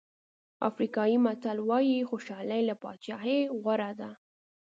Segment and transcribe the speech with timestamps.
[0.69, 4.09] افریقایي متل وایي خوشالي له بادشاهۍ غوره ده.